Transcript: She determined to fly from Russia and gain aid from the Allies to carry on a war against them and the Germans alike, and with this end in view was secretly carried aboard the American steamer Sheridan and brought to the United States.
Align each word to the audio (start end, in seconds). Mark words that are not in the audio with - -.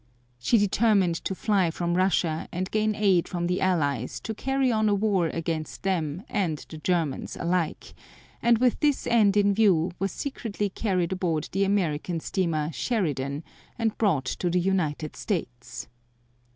She 0.39 0.57
determined 0.57 1.13
to 1.25 1.35
fly 1.35 1.69
from 1.69 1.93
Russia 1.93 2.47
and 2.51 2.71
gain 2.71 2.95
aid 2.95 3.27
from 3.27 3.45
the 3.45 3.61
Allies 3.61 4.19
to 4.21 4.33
carry 4.33 4.71
on 4.71 4.89
a 4.89 4.95
war 4.95 5.27
against 5.27 5.83
them 5.83 6.23
and 6.27 6.57
the 6.69 6.79
Germans 6.79 7.37
alike, 7.39 7.93
and 8.41 8.57
with 8.57 8.79
this 8.79 9.05
end 9.05 9.37
in 9.37 9.53
view 9.53 9.91
was 9.99 10.11
secretly 10.11 10.69
carried 10.71 11.11
aboard 11.11 11.49
the 11.51 11.65
American 11.65 12.19
steamer 12.19 12.71
Sheridan 12.73 13.43
and 13.77 13.95
brought 13.99 14.25
to 14.25 14.49
the 14.49 14.59
United 14.59 15.15
States. 15.15 15.87